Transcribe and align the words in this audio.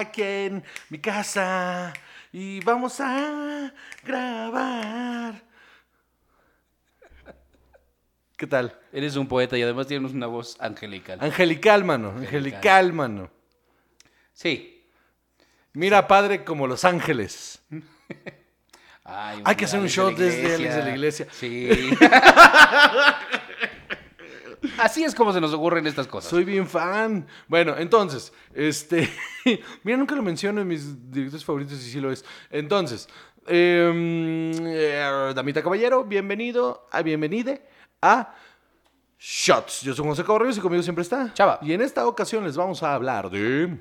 en 0.00 0.62
mi 0.90 0.98
casa 0.98 1.92
y 2.32 2.60
vamos 2.60 3.00
a 3.00 3.72
grabar. 4.04 5.42
¿Qué 8.36 8.46
tal? 8.46 8.78
Eres 8.92 9.16
un 9.16 9.26
poeta 9.26 9.58
y 9.58 9.62
además 9.62 9.88
tienes 9.88 10.12
una 10.12 10.28
voz 10.28 10.56
angelical. 10.60 11.18
Angelical, 11.20 11.84
mano. 11.84 12.10
Angelical, 12.16 12.92
mano. 12.92 13.30
Sí. 14.32 14.86
Mira, 15.72 16.06
padre, 16.06 16.44
como 16.44 16.68
Los 16.68 16.84
Ángeles. 16.84 17.60
Ay, 19.04 19.42
Hay 19.44 19.56
que 19.56 19.64
hacer 19.64 19.80
un 19.80 19.86
de 19.86 19.96
la 19.96 20.10
desde 20.10 20.54
Alex 20.54 20.74
de 20.76 20.82
la 20.82 20.90
iglesia. 20.90 21.26
Sí. 21.32 21.70
Así 24.78 25.02
es 25.04 25.14
como 25.14 25.32
se 25.32 25.40
nos 25.40 25.52
ocurren 25.52 25.86
estas 25.86 26.06
cosas. 26.06 26.30
Soy 26.30 26.44
bien 26.44 26.66
fan. 26.66 27.26
Bueno, 27.48 27.74
entonces, 27.76 28.32
este. 28.54 29.08
Mira, 29.82 29.98
nunca 29.98 30.14
lo 30.14 30.22
menciono 30.22 30.60
en 30.60 30.68
mis 30.68 31.10
directores 31.10 31.44
favoritos 31.44 31.78
y 31.78 31.90
sí 31.90 32.00
lo 32.00 32.12
es. 32.12 32.24
Entonces, 32.50 33.08
em, 33.46 34.52
eh, 34.66 35.32
Damita 35.34 35.62
Caballero, 35.62 36.04
bienvenido, 36.04 36.86
a 36.92 37.02
bienvenide 37.02 37.62
a 38.00 38.34
Shots. 39.18 39.82
Yo 39.82 39.94
soy 39.94 40.06
José 40.06 40.24
Cabarrero 40.24 40.50
y 40.50 40.58
conmigo 40.58 40.82
siempre 40.82 41.02
está 41.02 41.32
Chava. 41.34 41.58
Y 41.62 41.72
en 41.72 41.82
esta 41.82 42.06
ocasión 42.06 42.44
les 42.44 42.56
vamos 42.56 42.82
a 42.82 42.94
hablar 42.94 43.30
de. 43.30 43.76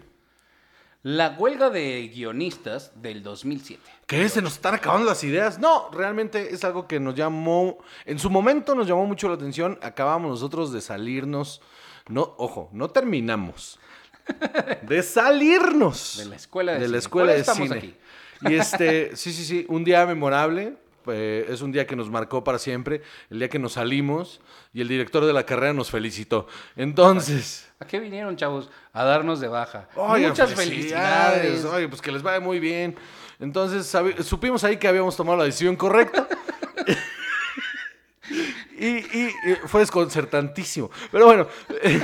La 1.08 1.30
huelga 1.40 1.70
de 1.70 2.12
guionistas 2.14 2.92
del 3.02 3.24
2007. 3.24 3.82
¿Qué? 4.06 4.28
¿Se 4.28 4.42
nos 4.42 4.56
están 4.56 4.76
acabando 4.76 5.08
las 5.08 5.24
ideas? 5.24 5.58
No, 5.58 5.90
realmente 5.90 6.54
es 6.54 6.66
algo 6.66 6.86
que 6.86 7.00
nos 7.00 7.16
llamó, 7.16 7.78
en 8.04 8.20
su 8.20 8.30
momento 8.30 8.76
nos 8.76 8.88
llamó 8.88 9.06
mucho 9.06 9.30
la 9.30 9.36
atención. 9.36 9.80
Acabamos 9.82 10.30
nosotros 10.30 10.74
de 10.74 10.82
salirnos, 10.82 11.62
no, 12.10 12.36
ojo, 12.38 12.70
no 12.74 12.90
terminamos. 12.90 13.80
De 14.82 15.02
salirnos. 15.02 16.18
De 16.18 16.26
la 16.26 16.36
escuela 16.36 16.74
de 16.74 16.80
de 16.80 16.88
la 16.90 16.98
escuela 16.98 17.32
de 17.32 17.40
estamos 17.40 17.70
cine. 17.70 17.78
aquí. 17.78 17.96
Y 18.42 18.56
este, 18.56 19.16
sí, 19.16 19.32
sí, 19.32 19.46
sí, 19.46 19.66
un 19.70 19.86
día 19.86 20.06
memorable. 20.06 20.76
Eh, 21.10 21.46
es 21.50 21.62
un 21.62 21.72
día 21.72 21.88
que 21.88 21.96
nos 21.96 22.10
marcó 22.10 22.44
para 22.44 22.60
siempre. 22.60 23.02
El 23.30 23.40
día 23.40 23.50
que 23.50 23.60
nos 23.60 23.74
salimos 23.74 24.42
y 24.74 24.82
el 24.82 24.88
director 24.88 25.26
de 25.26 25.34
la 25.34 25.46
carrera 25.46 25.74
nos 25.74 25.92
felicitó. 25.92 26.48
Entonces. 26.76 27.70
¿A 27.80 27.86
qué 27.86 28.00
vinieron, 28.00 28.36
chavos? 28.36 28.70
A 28.94 29.04
darnos 29.04 29.40
de 29.40 29.48
baja. 29.48 29.88
Oigan, 29.96 30.32
Muchas 30.32 30.54
felicidades. 30.54 31.64
Oye, 31.66 31.88
pues 31.88 32.02
que 32.02 32.12
les 32.12 32.24
vaya 32.24 32.40
muy 32.40 32.60
bien. 32.60 32.96
Entonces, 33.40 33.96
supimos 34.26 34.64
ahí 34.64 34.78
que 34.78 34.88
habíamos 34.88 35.16
tomado 35.16 35.38
la 35.38 35.44
decisión 35.44 35.76
correcta. 35.76 36.28
y, 38.80 38.88
y, 38.88 39.36
fue 39.68 39.82
desconcertantísimo. 39.82 40.90
Pero 41.12 41.26
bueno, 41.26 41.48
eh, 41.84 42.04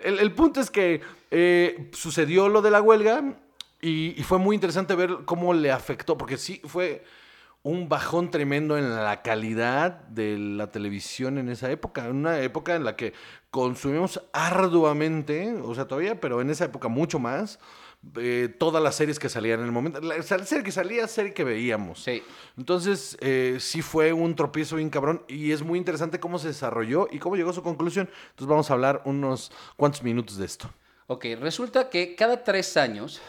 el, 0.00 0.20
el 0.20 0.32
punto 0.32 0.60
es 0.60 0.70
que 0.70 1.00
eh, 1.30 1.90
sucedió 1.92 2.48
lo 2.48 2.62
de 2.62 2.70
la 2.70 2.82
huelga 2.82 3.34
y, 3.80 4.20
y 4.20 4.22
fue 4.22 4.38
muy 4.38 4.54
interesante 4.54 4.94
ver 4.94 5.18
cómo 5.24 5.54
le 5.54 5.70
afectó, 5.70 6.16
porque 6.16 6.36
sí 6.36 6.60
fue 6.64 7.04
un 7.62 7.88
bajón 7.88 8.30
tremendo 8.30 8.78
en 8.78 8.94
la 8.94 9.22
calidad 9.22 10.02
de 10.08 10.38
la 10.38 10.70
televisión 10.70 11.36
en 11.38 11.48
esa 11.50 11.70
época, 11.70 12.08
una 12.08 12.40
época 12.40 12.74
en 12.74 12.84
la 12.84 12.96
que 12.96 13.12
consumimos 13.50 14.22
arduamente, 14.32 15.54
o 15.62 15.74
sea, 15.74 15.86
todavía, 15.86 16.20
pero 16.20 16.40
en 16.40 16.50
esa 16.50 16.64
época 16.64 16.88
mucho 16.88 17.18
más, 17.18 17.58
eh, 18.16 18.48
todas 18.58 18.82
las 18.82 18.94
series 18.94 19.18
que 19.18 19.28
salían 19.28 19.60
en 19.60 19.66
el 19.66 19.72
momento, 19.72 20.00
la, 20.00 20.16
la 20.16 20.22
serie 20.22 20.64
que 20.64 20.72
salía, 20.72 21.06
serie 21.06 21.34
que 21.34 21.44
veíamos. 21.44 22.02
Sí. 22.02 22.22
Entonces, 22.56 23.18
eh, 23.20 23.58
sí 23.60 23.82
fue 23.82 24.14
un 24.14 24.34
tropiezo 24.34 24.76
bien 24.76 24.88
cabrón 24.88 25.22
y 25.28 25.52
es 25.52 25.62
muy 25.62 25.78
interesante 25.78 26.18
cómo 26.18 26.38
se 26.38 26.48
desarrolló 26.48 27.08
y 27.10 27.18
cómo 27.18 27.36
llegó 27.36 27.50
a 27.50 27.54
su 27.54 27.62
conclusión. 27.62 28.08
Entonces 28.30 28.48
vamos 28.48 28.70
a 28.70 28.74
hablar 28.74 29.02
unos 29.04 29.52
cuantos 29.76 30.02
minutos 30.02 30.38
de 30.38 30.46
esto. 30.46 30.70
Ok, 31.08 31.26
resulta 31.40 31.90
que 31.90 32.14
cada 32.14 32.42
tres 32.42 32.76
años 32.78 33.20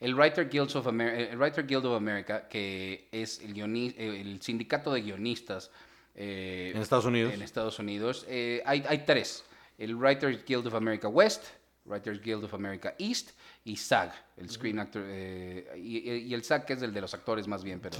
el 0.00 0.14
Writer, 0.14 0.48
Guild 0.48 0.74
of 0.76 0.86
Amer- 0.86 1.30
el 1.30 1.38
Writer 1.38 1.66
Guild 1.66 1.86
of 1.86 1.96
America, 1.96 2.48
que 2.48 3.08
es 3.12 3.40
el, 3.40 3.56
eh, 3.58 4.20
el 4.20 4.40
sindicato 4.42 4.92
de 4.92 5.02
guionistas 5.02 5.70
eh, 6.14 6.72
En 6.74 6.82
Estados 6.82 7.04
Unidos. 7.04 7.32
en 7.34 7.42
Estados 7.42 7.78
Unidos, 7.78 8.24
eh, 8.28 8.62
hay, 8.66 8.84
hay 8.88 8.98
tres. 9.04 9.44
El 9.78 9.94
Writers 9.96 10.44
Guild 10.44 10.66
of 10.66 10.74
America 10.74 11.08
West, 11.08 11.44
Writers 11.84 12.20
Guild 12.20 12.44
of 12.44 12.54
America 12.54 12.94
East 12.98 13.30
y 13.64 13.76
SAG, 13.76 14.12
el 14.36 14.50
Screen 14.50 14.78
Actor, 14.78 15.02
eh, 15.06 15.68
y, 15.76 16.10
y 16.10 16.34
el 16.34 16.42
SAG 16.44 16.64
que 16.66 16.72
es 16.74 16.82
el 16.82 16.92
de 16.92 17.00
los 17.00 17.14
actores 17.14 17.46
más 17.46 17.62
bien, 17.64 17.80
pero 17.80 17.96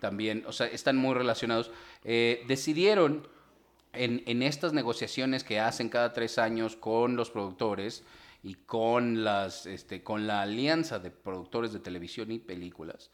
también, 0.00 0.44
o 0.46 0.52
sea, 0.52 0.66
están 0.68 0.96
muy 0.96 1.14
relacionados. 1.14 1.70
Eh, 2.04 2.44
decidieron 2.46 3.26
en, 3.92 4.22
en 4.26 4.42
estas 4.42 4.72
negociaciones 4.72 5.42
que 5.44 5.58
hacen 5.58 5.88
cada 5.88 6.12
tres 6.12 6.38
años 6.38 6.76
con 6.76 7.16
los 7.16 7.30
productores 7.30 8.04
y 8.42 8.54
con, 8.54 9.24
las, 9.24 9.66
este, 9.66 10.02
con 10.02 10.26
la 10.26 10.42
alianza 10.42 10.98
de 10.98 11.10
productores 11.10 11.72
de 11.72 11.80
televisión 11.80 12.30
y 12.30 12.38
películas, 12.38 13.10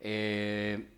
eh, 0.00 0.88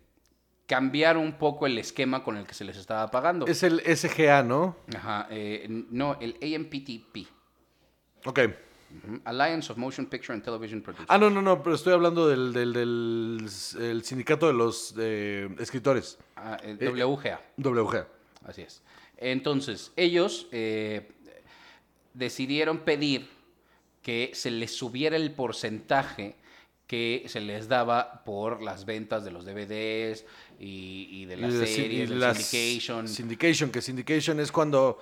cambiar 0.65 1.17
un 1.17 1.33
poco 1.37 1.65
el 1.65 1.77
esquema 1.77 2.23
con 2.23 2.37
el 2.37 2.45
que 2.45 2.53
se 2.53 2.65
les 2.65 2.77
estaba 2.77 3.09
pagando. 3.09 3.47
Es 3.47 3.63
el 3.63 3.79
SGA, 3.81 4.43
¿no? 4.43 4.75
Ajá, 4.95 5.27
eh, 5.31 5.65
no, 5.89 6.17
el 6.19 6.35
AMPTP, 6.41 7.27
Ok. 8.25 8.39
Alliance 9.23 9.71
of 9.71 9.77
Motion 9.77 10.07
Picture 10.07 10.33
and 10.33 10.43
Television 10.43 10.81
Producers. 10.81 11.07
Ah, 11.09 11.17
no, 11.19 11.29
no, 11.29 11.41
no, 11.43 11.61
pero 11.61 11.75
estoy 11.75 11.93
hablando 11.93 12.27
del, 12.27 12.51
del, 12.51 12.73
del 12.73 13.47
el 13.79 14.03
sindicato 14.03 14.47
de 14.47 14.53
los 14.53 14.95
eh, 14.97 15.47
escritores, 15.59 16.17
Ah, 16.35 16.57
eh, 16.63 16.75
WGA. 16.89 17.39
WGA. 17.57 18.07
Así 18.45 18.63
es. 18.63 18.81
Entonces, 19.17 19.91
ellos 19.95 20.47
decidieron 22.13 22.79
pedir 22.79 23.29
que 24.01 24.31
se 24.33 24.51
les 24.51 24.71
subiera 24.75 25.15
el 25.15 25.31
porcentaje 25.33 26.35
que 26.87 27.25
se 27.27 27.39
les 27.39 27.67
daba 27.67 28.23
por 28.25 28.63
las 28.63 28.85
ventas 28.85 29.23
de 29.23 29.29
los 29.31 29.45
DVDs 29.45 30.25
y, 30.59 31.07
y 31.11 31.25
de 31.25 31.37
las 31.37 31.53
Y 31.53 31.65
si- 31.67 31.71
y 31.71 31.75
series, 31.75 32.09
del 32.09 32.19
las- 32.19 32.37
syndication. 32.37 33.07
Syndication, 33.07 33.71
que 33.71 33.81
syndication 33.81 34.39
es 34.39 34.51
cuando 34.51 34.97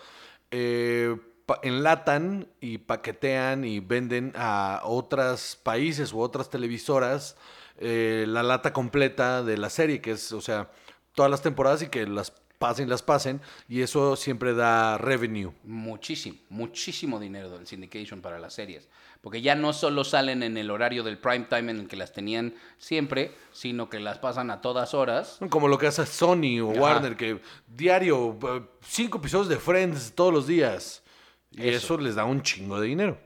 eh, 0.51 1.15
enlatan 1.63 2.47
y 2.59 2.79
paquetean 2.79 3.63
y 3.63 3.79
venden 3.79 4.33
a 4.35 4.81
otros 4.83 5.57
países 5.63 6.11
u 6.11 6.19
otras 6.19 6.49
televisoras 6.49 7.37
eh, 7.79 8.25
la 8.27 8.43
lata 8.43 8.73
completa 8.73 9.43
de 9.43 9.57
la 9.57 9.69
serie, 9.69 10.01
que 10.01 10.11
es, 10.11 10.31
o 10.33 10.41
sea, 10.41 10.69
todas 11.13 11.31
las 11.31 11.41
temporadas 11.41 11.81
y 11.83 11.87
que 11.87 12.05
las 12.07 12.33
pasen, 12.57 12.89
las 12.89 13.03
pasen, 13.03 13.41
y 13.67 13.81
eso 13.81 14.15
siempre 14.15 14.53
da 14.53 14.97
revenue. 14.97 15.51
Muchísimo, 15.63 16.37
muchísimo 16.49 17.19
dinero 17.19 17.49
del 17.49 17.67
syndication 17.67 18.21
para 18.21 18.39
las 18.39 18.53
series. 18.53 18.87
Porque 19.21 19.41
ya 19.41 19.55
no 19.55 19.73
solo 19.73 20.03
salen 20.03 20.43
en 20.43 20.57
el 20.57 20.71
horario 20.71 21.03
del 21.03 21.17
prime 21.17 21.47
time 21.49 21.71
en 21.71 21.79
el 21.79 21.87
que 21.87 21.95
las 21.95 22.13
tenían 22.13 22.53
siempre, 22.77 23.31
sino 23.51 23.89
que 23.89 23.99
las 23.99 24.19
pasan 24.19 24.51
a 24.51 24.61
todas 24.61 24.93
horas. 24.93 25.39
Como 25.49 25.67
lo 25.67 25.77
que 25.77 25.87
hace 25.87 26.05
Sony 26.05 26.59
o 26.61 26.71
Ajá. 26.71 26.81
Warner, 26.81 27.17
que 27.17 27.41
diario, 27.67 28.37
eh, 28.41 28.61
cinco 28.81 29.17
episodios 29.17 29.49
de 29.49 29.57
Friends 29.57 30.13
todos 30.13 30.33
los 30.33 30.47
días. 30.47 31.03
Y 31.51 31.67
Eso. 31.69 31.95
eso 31.95 31.97
les 31.97 32.15
da 32.15 32.25
un 32.25 32.41
chingo 32.41 32.79
de 32.79 32.87
dinero. 32.87 33.17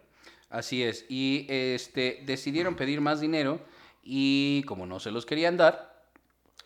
Así 0.50 0.84
es. 0.84 1.06
Y 1.10 1.46
este, 1.50 2.24
decidieron 2.26 2.76
pedir 2.76 3.02
más 3.02 3.22
dinero 3.22 3.62
y 4.04 4.64
como 4.64 4.86
no 4.86 5.00
se 5.00 5.12
los 5.12 5.26
querían 5.26 5.58
dar, 5.58 6.04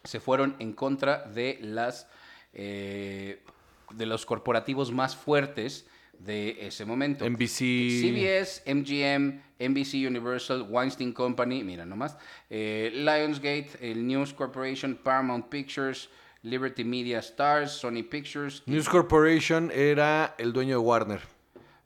se 0.03 0.19
fueron 0.19 0.55
en 0.59 0.73
contra 0.73 1.23
de 1.25 1.57
las 1.61 2.07
eh, 2.55 3.43
de 3.91 4.05
los 4.05 4.25
corporativos 4.25 4.91
más 4.91 5.15
fuertes 5.15 5.85
de 6.19 6.65
ese 6.65 6.85
momento. 6.85 7.25
NBC. 7.29 7.59
CBS, 8.01 8.63
MGM, 8.65 9.41
NBC 9.59 10.07
Universal, 10.07 10.65
Weinstein 10.69 11.11
Company, 11.13 11.63
mira 11.63 11.85
nomás, 11.85 12.17
eh, 12.49 12.91
Lionsgate, 12.93 13.71
el 13.81 14.07
News 14.07 14.33
Corporation, 14.33 14.95
Paramount 15.01 15.47
Pictures, 15.49 16.09
Liberty 16.41 16.83
Media 16.83 17.19
Stars, 17.19 17.71
Sony 17.71 18.03
Pictures, 18.09 18.63
News 18.65 18.87
Corporation 18.87 19.71
era 19.73 20.35
el 20.37 20.53
dueño 20.53 20.71
de 20.79 20.83
Warner. 20.83 21.21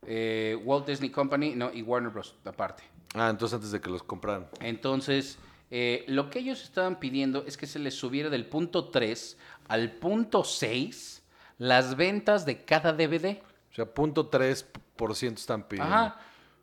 eh, 0.06 0.58
Walt 0.64 0.88
Disney 0.88 1.10
Company, 1.10 1.56
no, 1.56 1.72
y 1.74 1.82
Warner 1.82 2.12
Bros. 2.12 2.36
aparte. 2.46 2.84
Ah, 3.16 3.30
entonces 3.30 3.56
antes 3.56 3.72
de 3.72 3.82
que 3.82 3.90
los 3.90 4.04
compraran. 4.04 4.48
Entonces, 4.62 5.38
eh, 5.72 6.04
lo 6.08 6.30
que 6.30 6.40
ellos 6.40 6.64
estaban 6.64 7.00
pidiendo 7.00 7.44
es 7.46 7.58
que 7.58 7.68
se 7.68 7.80
les 7.80 7.94
subiera 7.96 8.30
del 8.30 8.46
punto 8.46 8.90
3 8.90 9.38
al 9.68 9.92
punto 9.92 10.44
6 10.44 11.24
las 11.60 11.96
ventas 11.96 12.46
de 12.46 12.64
cada 12.64 12.94
DVD. 12.94 13.38
O 13.72 13.74
sea, 13.76 13.86
punto 13.86 14.30
3% 14.32 15.34
están 15.36 15.64
pidiendo. 15.68 15.94
Ajá. 15.94 16.20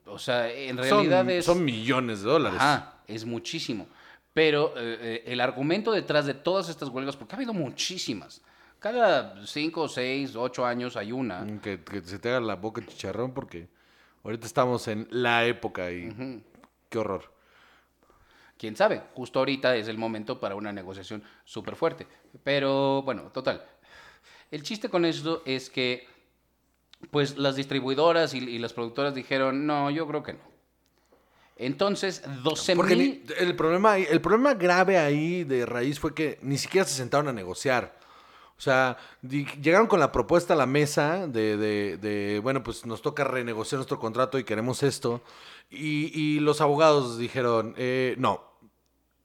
O 0.06 0.18
sea, 0.18 0.50
en 0.52 0.76
Son- 0.76 0.84
realidad 0.84 1.30
es... 1.30 1.44
Son 1.44 1.64
millones 1.64 2.22
de 2.22 2.30
dólares. 2.30 2.60
Ajá, 2.60 3.00
es 3.06 3.24
muchísimo. 3.24 3.86
Pero 4.32 4.74
eh, 4.76 4.98
eh, 5.00 5.22
el 5.26 5.40
argumento 5.40 5.90
detrás 5.92 6.26
de 6.26 6.34
todas 6.34 6.68
estas 6.68 6.88
huelgas, 6.90 7.16
porque 7.16 7.34
ha 7.34 7.36
habido 7.36 7.52
muchísimas. 7.54 8.42
Cada 8.78 9.44
5, 9.46 9.88
6, 9.88 10.36
8 10.36 10.66
años 10.66 10.96
hay 10.96 11.10
una. 11.12 11.40
Mm, 11.40 11.58
Que, 11.60 11.82
que 11.82 12.02
se 12.02 12.18
te 12.18 12.28
haga 12.28 12.40
la 12.40 12.56
boca 12.56 12.84
chicharrón 12.86 13.32
porque 13.32 13.68
ahorita 14.22 14.46
estamos 14.46 14.86
en 14.88 15.08
la 15.10 15.46
época 15.46 15.90
y 15.90 16.42
qué 16.90 16.98
horror. 16.98 17.32
Quién 18.58 18.76
sabe, 18.76 19.02
justo 19.14 19.38
ahorita 19.38 19.76
es 19.76 19.88
el 19.88 19.98
momento 19.98 20.40
para 20.40 20.54
una 20.54 20.72
negociación 20.72 21.22
súper 21.44 21.76
fuerte. 21.76 22.06
Pero 22.44 23.02
bueno, 23.02 23.30
total. 23.32 23.64
El 24.50 24.62
chiste 24.62 24.88
con 24.88 25.04
esto 25.04 25.42
es 25.44 25.70
que, 25.70 26.06
pues 27.10 27.36
las 27.36 27.56
distribuidoras 27.56 28.32
y, 28.34 28.38
y 28.38 28.58
las 28.58 28.72
productoras 28.72 29.14
dijeron, 29.14 29.66
no, 29.66 29.90
yo 29.90 30.06
creo 30.06 30.22
que 30.22 30.34
no. 30.34 30.56
Entonces, 31.58 32.22
12 32.42 32.76
Porque 32.76 32.96
mil... 32.96 33.24
el, 33.38 33.56
problema, 33.56 33.96
el 33.96 34.20
problema 34.20 34.54
grave 34.54 34.98
ahí 34.98 35.42
de 35.44 35.64
raíz 35.64 35.98
fue 35.98 36.14
que 36.14 36.38
ni 36.42 36.58
siquiera 36.58 36.86
se 36.86 36.94
sentaron 36.94 37.28
a 37.28 37.32
negociar. 37.32 37.96
O 38.58 38.60
sea, 38.60 38.96
llegaron 39.22 39.86
con 39.86 40.00
la 40.00 40.12
propuesta 40.12 40.54
a 40.54 40.56
la 40.56 40.66
mesa 40.66 41.26
de, 41.26 41.56
de- 41.56 41.96
de, 41.98 42.40
bueno, 42.42 42.62
pues 42.62 42.86
nos 42.86 43.02
toca 43.02 43.24
renegociar 43.24 43.78
nuestro 43.78 43.98
contrato 43.98 44.38
y 44.38 44.44
queremos 44.44 44.82
esto. 44.82 45.22
Y, 45.70 46.18
y 46.18 46.40
los 46.40 46.60
abogados 46.60 47.18
dijeron, 47.18 47.74
eh, 47.76 48.14
no. 48.18 48.42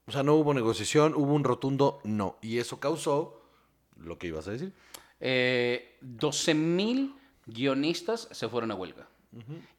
O 0.08 0.12
sea, 0.12 0.24
no 0.24 0.36
hubo 0.36 0.54
negociación, 0.54 1.14
hubo 1.16 1.34
un 1.34 1.44
rotundo 1.44 2.00
no. 2.04 2.38
Y 2.42 2.58
eso 2.58 2.80
causó 2.80 3.42
lo 3.98 4.18
que 4.18 4.28
ibas 4.28 4.48
a 4.48 4.52
decir. 4.52 4.74
Eh, 5.20 5.98
12 6.02 6.54
mil 6.56 7.16
guionistas 7.46 8.28
se 8.32 8.50
fueron 8.50 8.72
a 8.72 8.76
huelga. 8.76 9.08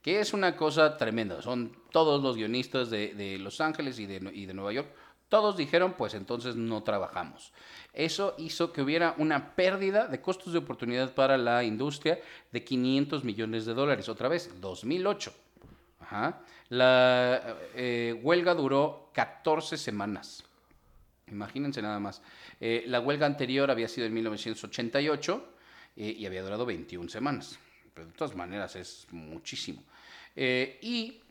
Que 0.00 0.20
es 0.20 0.32
una 0.32 0.56
cosa 0.56 0.96
tremenda. 0.96 1.42
Son 1.42 1.76
todos 1.90 2.22
los 2.22 2.36
guionistas 2.36 2.88
de, 2.88 3.12
de 3.14 3.36
Los 3.36 3.60
Ángeles 3.60 3.98
y 3.98 4.06
de, 4.06 4.30
y 4.32 4.46
de 4.46 4.54
Nueva 4.54 4.72
York. 4.72 4.88
Todos 5.28 5.58
dijeron, 5.58 5.94
pues 5.98 6.14
entonces 6.14 6.56
no 6.56 6.82
trabajamos. 6.82 7.52
Eso 7.92 8.34
hizo 8.38 8.72
que 8.72 8.80
hubiera 8.80 9.14
una 9.18 9.54
pérdida 9.54 10.06
de 10.06 10.22
costos 10.22 10.54
de 10.54 10.60
oportunidad 10.60 11.14
para 11.14 11.36
la 11.36 11.64
industria 11.64 12.18
de 12.50 12.64
500 12.64 13.24
millones 13.24 13.66
de 13.66 13.74
dólares. 13.74 14.08
Otra 14.08 14.28
vez, 14.28 14.50
2008. 14.60 15.34
La 16.68 17.56
eh, 17.74 18.18
huelga 18.22 18.54
duró 18.54 19.10
14 19.14 19.76
semanas. 19.76 20.44
Imagínense 21.28 21.80
nada 21.80 21.98
más. 21.98 22.22
Eh, 22.60 22.84
la 22.86 23.00
huelga 23.00 23.26
anterior 23.26 23.70
había 23.70 23.88
sido 23.88 24.06
en 24.06 24.14
1988 24.14 25.54
eh, 25.96 26.14
y 26.18 26.26
había 26.26 26.42
durado 26.42 26.66
21 26.66 27.08
semanas. 27.08 27.58
Pero 27.94 28.06
de 28.06 28.12
todas 28.12 28.34
maneras 28.34 28.76
es 28.76 29.06
muchísimo. 29.10 29.82
Y 30.34 31.21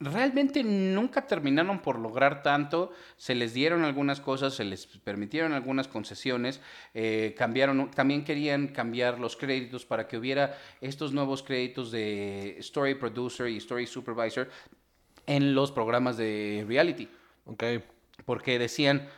realmente 0.00 0.62
nunca 0.64 1.26
terminaron 1.26 1.80
por 1.80 1.98
lograr 1.98 2.42
tanto. 2.42 2.92
Se 3.16 3.34
les 3.34 3.54
dieron 3.54 3.84
algunas 3.84 4.20
cosas, 4.20 4.54
se 4.54 4.64
les 4.64 4.86
permitieron 4.86 5.52
algunas 5.52 5.88
concesiones. 5.88 6.60
eh, 6.94 7.34
cambiaron, 7.36 7.90
también 7.90 8.24
querían 8.24 8.68
cambiar 8.68 9.18
los 9.18 9.36
créditos 9.36 9.84
para 9.84 10.06
que 10.08 10.16
hubiera 10.16 10.58
estos 10.80 11.12
nuevos 11.12 11.42
créditos 11.42 11.90
de 11.90 12.56
Story 12.58 12.94
Producer 12.94 13.48
y 13.48 13.58
Story 13.58 13.86
Supervisor 13.86 14.48
en 15.26 15.54
los 15.54 15.72
programas 15.72 16.16
de 16.16 16.64
reality. 16.66 17.08
Ok. 17.46 17.64
Porque 18.24 18.58
decían 18.58 19.08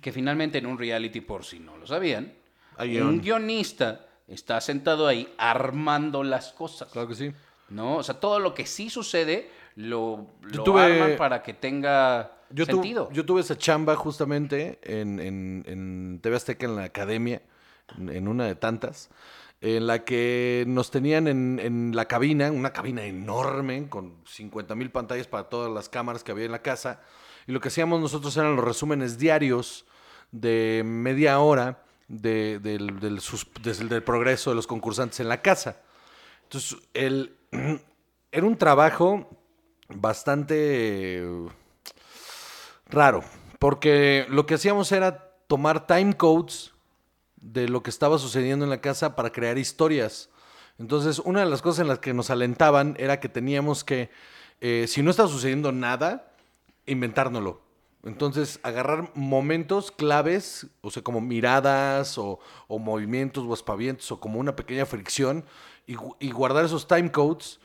que 0.00 0.12
finalmente 0.12 0.58
en 0.58 0.66
un 0.66 0.78
reality, 0.78 1.20
por 1.20 1.44
si 1.44 1.58
no 1.58 1.76
lo 1.76 1.86
sabían, 1.86 2.32
un 2.78 3.20
guionista 3.20 4.06
está 4.28 4.60
sentado 4.60 5.06
ahí 5.06 5.32
armando 5.36 6.22
las 6.22 6.52
cosas. 6.52 6.90
Claro 6.92 7.08
que 7.08 7.14
sí. 7.14 7.32
¿No? 7.68 7.96
O 7.96 8.02
sea, 8.02 8.18
todo 8.18 8.40
lo 8.40 8.54
que 8.54 8.66
sí 8.66 8.90
sucede 8.90 9.50
lo, 9.76 10.26
Yo 10.50 10.58
lo 10.58 10.64
tuve- 10.64 10.82
arman 10.82 11.16
para 11.16 11.42
que 11.42 11.54
tenga 11.54 12.32
Yo, 12.50 12.66
tu- 12.66 12.72
sentido. 12.72 13.08
yo 13.12 13.24
tuve 13.24 13.40
esa 13.40 13.56
chamba 13.56 13.96
justamente 13.96 14.78
en, 14.82 15.20
en, 15.20 15.64
en 15.66 16.18
TV 16.22 16.36
Azteca, 16.36 16.66
en 16.66 16.76
la 16.76 16.84
academia, 16.84 17.42
en, 17.98 18.08
en 18.10 18.28
una 18.28 18.44
de 18.46 18.54
tantas, 18.56 19.10
en 19.60 19.86
la 19.86 20.04
que 20.04 20.64
nos 20.66 20.90
tenían 20.90 21.28
en, 21.28 21.58
en 21.62 21.94
la 21.94 22.06
cabina, 22.06 22.50
una 22.50 22.72
cabina 22.72 23.04
enorme, 23.04 23.88
con 23.88 24.14
50 24.26 24.74
mil 24.74 24.90
pantallas 24.90 25.26
para 25.26 25.44
todas 25.50 25.70
las 25.70 25.88
cámaras 25.88 26.24
que 26.24 26.32
había 26.32 26.46
en 26.46 26.52
la 26.52 26.62
casa. 26.62 27.00
Y 27.46 27.52
lo 27.52 27.60
que 27.60 27.68
hacíamos 27.68 28.00
nosotros 28.00 28.36
eran 28.36 28.56
los 28.56 28.64
resúmenes 28.64 29.18
diarios 29.18 29.84
de 30.32 30.82
media 30.84 31.38
hora 31.40 31.82
de- 32.08 32.58
del, 32.58 32.98
del 33.00 34.02
progreso 34.02 34.50
de 34.50 34.56
los 34.56 34.66
concursantes 34.66 35.20
en 35.20 35.28
la 35.28 35.42
casa. 35.42 35.76
Entonces, 36.44 36.78
el, 36.94 37.36
era 38.32 38.46
un 38.46 38.56
trabajo 38.56 39.28
bastante 39.94 41.22
raro, 42.88 43.22
porque 43.58 44.26
lo 44.28 44.46
que 44.46 44.54
hacíamos 44.54 44.90
era 44.92 45.32
tomar 45.46 45.86
time 45.86 46.16
codes 46.16 46.72
de 47.36 47.68
lo 47.68 47.82
que 47.82 47.90
estaba 47.90 48.18
sucediendo 48.18 48.64
en 48.64 48.70
la 48.70 48.80
casa 48.80 49.16
para 49.16 49.30
crear 49.30 49.58
historias. 49.58 50.28
Entonces, 50.78 51.18
una 51.20 51.40
de 51.40 51.46
las 51.46 51.62
cosas 51.62 51.80
en 51.80 51.88
las 51.88 51.98
que 51.98 52.14
nos 52.14 52.30
alentaban 52.30 52.96
era 52.98 53.20
que 53.20 53.28
teníamos 53.28 53.84
que, 53.84 54.10
eh, 54.60 54.86
si 54.88 55.02
no 55.02 55.10
estaba 55.10 55.28
sucediendo 55.28 55.72
nada, 55.72 56.32
inventárnoslo. 56.86 57.60
Entonces, 58.02 58.60
agarrar 58.62 59.10
momentos 59.14 59.90
claves, 59.90 60.66
o 60.80 60.90
sea, 60.90 61.02
como 61.02 61.20
miradas 61.20 62.16
o, 62.16 62.40
movimientos 62.68 63.44
o 63.46 63.52
aspavientos 63.52 64.10
o 64.10 64.18
como 64.20 64.38
una 64.40 64.56
pequeña 64.56 64.86
fricción 64.86 65.44
y, 65.86 65.96
gu- 65.96 66.16
y 66.18 66.30
guardar 66.30 66.64
esos 66.64 66.88
time 66.88 67.12
codes 67.12 67.60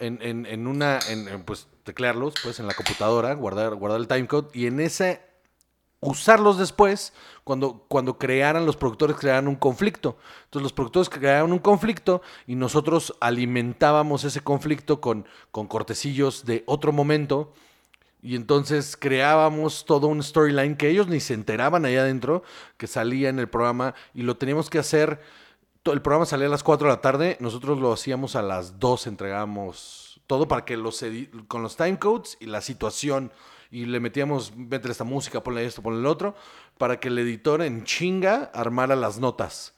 en, 0.00 0.18
en- 0.22 0.46
en 0.46 0.66
una, 0.66 0.98
en, 1.08 1.28
en, 1.28 1.42
pues 1.44 1.68
teclearlos 1.84 2.34
pues 2.42 2.58
en 2.60 2.66
la 2.66 2.74
computadora, 2.74 3.34
guardar, 3.34 3.74
guardar 3.76 4.00
el 4.00 4.08
timecode 4.08 4.48
y 4.54 4.66
en 4.66 4.80
ese 4.80 5.22
usarlos 6.02 6.56
después 6.58 7.12
cuando, 7.44 7.84
cuando 7.88 8.16
crearan 8.18 8.64
los 8.64 8.76
productores 8.76 9.16
crearan 9.16 9.48
un 9.48 9.56
conflicto. 9.56 10.16
Entonces 10.44 10.62
los 10.62 10.72
productores 10.72 11.08
crearon 11.10 11.52
un 11.52 11.58
conflicto 11.58 12.22
y 12.46 12.54
nosotros 12.54 13.14
alimentábamos 13.20 14.24
ese 14.24 14.40
conflicto 14.40 15.00
con, 15.00 15.26
con 15.50 15.66
cortecillos 15.66 16.44
de 16.46 16.64
otro 16.66 16.92
momento. 16.92 17.52
Y 18.22 18.36
entonces 18.36 18.96
creábamos 18.98 19.84
todo 19.86 20.06
un 20.06 20.22
storyline 20.22 20.76
que 20.76 20.88
ellos 20.88 21.08
ni 21.08 21.20
se 21.20 21.34
enteraban 21.34 21.84
allá 21.86 22.02
adentro, 22.02 22.42
que 22.76 22.86
salía 22.86 23.30
en 23.30 23.38
el 23.38 23.48
programa 23.48 23.94
y 24.14 24.22
lo 24.22 24.36
teníamos 24.36 24.68
que 24.70 24.78
hacer. 24.78 25.20
El 25.84 26.02
programa 26.02 26.26
salía 26.26 26.46
a 26.46 26.50
las 26.50 26.62
4 26.62 26.88
de 26.88 26.94
la 26.94 27.00
tarde, 27.00 27.36
nosotros 27.40 27.78
lo 27.78 27.90
hacíamos 27.90 28.36
a 28.36 28.42
las 28.42 28.78
2, 28.78 29.06
entregábamos 29.06 30.20
todo 30.26 30.46
para 30.46 30.66
que 30.66 30.76
los 30.76 31.02
con 31.48 31.62
los 31.62 31.76
timecodes 31.76 32.36
y 32.38 32.46
la 32.46 32.60
situación 32.60 33.32
y 33.70 33.86
le 33.86 33.98
metíamos, 33.98 34.54
métele 34.54 34.92
esta 34.92 35.04
música, 35.04 35.42
ponle 35.42 35.64
esto, 35.64 35.80
ponle 35.80 36.00
el 36.00 36.06
otro, 36.06 36.34
para 36.76 37.00
que 37.00 37.08
el 37.08 37.18
editor 37.18 37.62
en 37.62 37.84
chinga 37.84 38.50
armara 38.52 38.94
las 38.94 39.18
notas. 39.18 39.74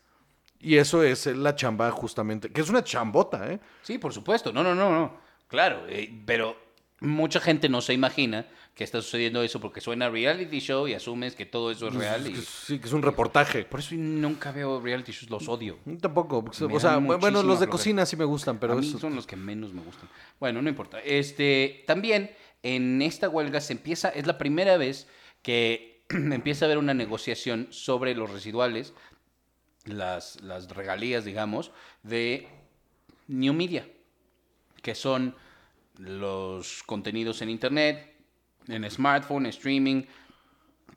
Y 0.59 0.77
eso 0.77 1.05
es 1.05 1.27
la 1.27 1.55
chamba 1.55 1.91
justamente, 1.93 2.51
que 2.51 2.61
es 2.63 2.69
una 2.69 2.83
chambota, 2.83 3.53
¿eh? 3.53 3.61
Sí, 3.83 3.99
por 3.99 4.13
supuesto. 4.13 4.53
No, 4.53 4.63
no, 4.65 4.75
no, 4.75 4.91
no. 4.91 5.17
Claro, 5.47 5.85
eh, 5.89 6.13
pero 6.27 6.57
mucha 7.01 7.39
gente 7.39 7.69
no 7.69 7.81
se 7.81 7.93
imagina 7.93 8.47
que 8.75 8.85
está 8.85 9.03
sucediendo 9.03 9.43
eso 9.43 9.61
porque 9.61 9.81
suena 9.83 10.09
reality 10.09 10.59
show 10.61 10.89
y 10.89 10.95
asumes 10.95 11.35
que 11.35 11.45
todo 11.45 11.71
eso 11.71 11.89
es 11.89 11.95
real. 11.95 12.27
Y... 12.27 12.37
Sí, 12.37 12.79
que 12.79 12.87
es 12.87 12.93
un 12.93 13.03
reportaje. 13.03 13.65
Por 13.65 13.81
eso 13.81 13.95
nunca 13.97 14.51
veo 14.51 14.81
reality 14.81 15.13
shows, 15.13 15.31
los 15.31 15.49
odio. 15.49 15.79
Tampoco, 16.01 16.43
porque, 16.43 16.65
Me 16.67 16.77
o 16.77 16.81
sea, 16.81 16.97
bueno, 16.97 17.43
los 17.43 17.61
de 17.61 17.67
cocina 17.69 18.07
sí 18.07 18.17
me 18.17 18.25
gustan, 18.25 18.59
pero 18.59 18.73
a 18.73 18.77
mí 18.77 18.87
eso- 18.89 18.99
son 18.99 19.15
los 19.15 19.27
que 19.27 19.37
menos 19.37 19.75
me 19.75 19.83
gustan. 19.83 20.09
Bueno, 20.41 20.63
no 20.63 20.69
importa. 20.71 21.01
Este, 21.01 21.85
también 21.87 22.31
en 22.63 23.03
esta 23.03 23.29
huelga 23.29 23.61
se 23.61 23.75
empieza, 23.75 24.09
es 24.09 24.27
la 24.27 24.39
primera 24.39 24.79
vez 24.79 25.07
que 25.43 26.05
empieza 26.09 26.65
a 26.65 26.67
haber 26.67 26.79
una 26.79 26.95
negociación 26.95 27.69
sobre 27.71 28.15
los 28.15 28.31
residuales, 28.31 28.95
las, 29.85 30.41
las 30.43 30.69
regalías, 30.71 31.25
digamos, 31.27 31.73
de 32.03 32.49
New 33.29 33.53
Media, 33.53 33.87
que 34.81 34.95
son 34.95 35.35
los 35.99 36.83
contenidos 36.85 37.43
en 37.43 37.51
Internet, 37.51 38.12
en 38.69 38.89
smartphone, 38.91 39.47
streaming, 39.47 40.05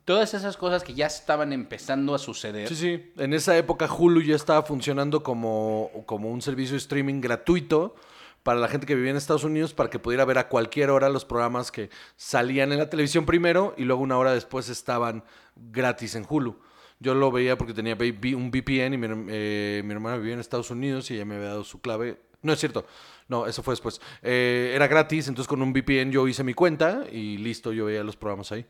todas 0.04 0.34
esas 0.34 0.56
cosas 0.56 0.82
que 0.84 0.94
ya 0.94 1.06
estaban 1.06 1.52
empezando 1.52 2.14
a 2.14 2.18
suceder. 2.18 2.68
Sí, 2.68 2.76
sí. 2.76 3.12
En 3.18 3.34
esa 3.34 3.56
época 3.56 3.92
Hulu 3.92 4.22
ya 4.22 4.36
estaba 4.36 4.62
funcionando 4.62 5.22
como, 5.22 5.90
como 6.06 6.30
un 6.30 6.40
servicio 6.40 6.74
de 6.74 6.78
streaming 6.78 7.20
gratuito 7.20 7.94
para 8.42 8.60
la 8.60 8.68
gente 8.68 8.86
que 8.86 8.94
vivía 8.94 9.10
en 9.10 9.16
Estados 9.16 9.42
Unidos 9.42 9.74
para 9.74 9.90
que 9.90 9.98
pudiera 9.98 10.24
ver 10.24 10.38
a 10.38 10.48
cualquier 10.48 10.90
hora 10.90 11.08
los 11.08 11.24
programas 11.24 11.72
que 11.72 11.90
salían 12.14 12.70
en 12.70 12.78
la 12.78 12.88
televisión 12.88 13.26
primero 13.26 13.74
y 13.76 13.82
luego 13.82 14.00
una 14.00 14.16
hora 14.16 14.32
después 14.32 14.68
estaban 14.68 15.24
gratis 15.56 16.14
en 16.14 16.24
Hulu. 16.28 16.56
Yo 17.00 17.14
lo 17.14 17.32
veía 17.32 17.58
porque 17.58 17.74
tenía 17.74 17.94
un 17.94 18.50
VPN 18.52 18.94
y 18.94 18.98
mi, 18.98 19.08
eh, 19.28 19.82
mi 19.84 19.92
hermana 19.92 20.16
vivía 20.16 20.34
en 20.34 20.40
Estados 20.40 20.70
Unidos 20.70 21.10
y 21.10 21.14
ella 21.14 21.24
me 21.24 21.34
había 21.34 21.48
dado 21.48 21.64
su 21.64 21.80
clave. 21.80 22.20
No 22.42 22.52
es 22.52 22.60
cierto. 22.60 22.86
No, 23.28 23.46
eso 23.46 23.62
fue 23.62 23.72
después. 23.72 24.00
Eh, 24.22 24.72
era 24.74 24.86
gratis, 24.86 25.26
entonces 25.28 25.48
con 25.48 25.60
un 25.62 25.72
VPN 25.72 26.12
yo 26.12 26.28
hice 26.28 26.44
mi 26.44 26.54
cuenta 26.54 27.04
y 27.10 27.38
listo, 27.38 27.72
yo 27.72 27.86
veía 27.86 28.04
los 28.04 28.16
programas 28.16 28.52
ahí. 28.52 28.64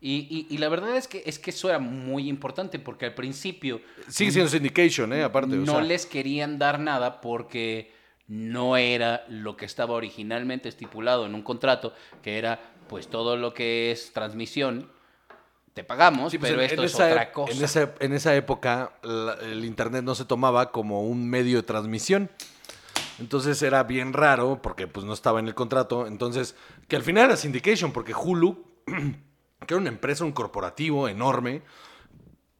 Y, 0.00 0.28
y- 0.30 0.54
y 0.54 0.58
la 0.58 0.68
verdad 0.68 0.96
es 0.96 1.08
que, 1.08 1.24
es 1.26 1.40
que 1.40 1.50
eso 1.50 1.68
era 1.68 1.80
muy 1.80 2.28
importante 2.28 2.78
porque 2.78 3.06
al 3.06 3.14
principio 3.14 3.80
Sigue 4.06 4.30
siendo 4.30 4.48
syndication, 4.48 5.12
¿eh? 5.12 5.24
Aparte. 5.24 5.54
o 5.56 5.58
no 5.58 5.72
sea. 5.72 5.80
les 5.82 6.06
querían 6.06 6.58
dar 6.58 6.78
nada 6.78 7.20
porque 7.20 7.92
no 8.28 8.76
era 8.76 9.24
lo 9.28 9.56
que 9.56 9.64
estaba 9.64 9.94
originalmente 9.94 10.68
estipulado 10.68 11.26
en 11.26 11.34
un 11.34 11.42
contrato, 11.42 11.94
que 12.22 12.38
era 12.38 12.60
pues 12.88 13.08
todo 13.08 13.36
lo 13.36 13.52
que 13.54 13.90
es 13.90 14.12
transmisión, 14.12 14.88
te 15.74 15.82
pagamos, 15.82 16.30
Sí, 16.30 16.38
pues, 16.38 16.50
pero 16.52 16.62
en- 16.62 16.66
esto 16.70 16.82
en 16.82 16.86
es 16.86 16.94
esa 16.94 17.06
otra 17.08 17.32
cosa. 17.32 17.52
En 17.52 17.64
esa, 17.64 17.94
en 17.98 18.12
esa 18.12 18.36
época 18.36 18.92
la- 19.02 19.34
el 19.42 19.64
internet 19.64 20.04
no 20.04 20.14
se 20.14 20.24
tomaba 20.24 20.70
como 20.70 21.02
un 21.02 21.28
medio 21.28 21.56
de 21.56 21.62
transmisión. 21.64 22.30
Entonces 23.18 23.60
era 23.62 23.82
bien 23.82 24.12
raro 24.12 24.60
porque 24.62 24.86
pues 24.86 25.04
no 25.04 25.12
estaba 25.12 25.40
en 25.40 25.48
el 25.48 25.54
contrato. 25.54 26.06
Entonces, 26.06 26.54
que 26.86 26.96
al 26.96 27.02
final 27.02 27.26
era 27.26 27.36
syndication 27.36 27.92
porque 27.92 28.14
Hulu, 28.14 28.64
que 28.86 29.74
era 29.74 29.76
una 29.76 29.88
empresa, 29.88 30.24
un 30.24 30.32
corporativo 30.32 31.08
enorme, 31.08 31.62